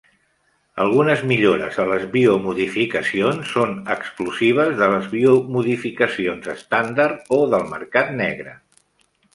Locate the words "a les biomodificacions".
1.83-3.51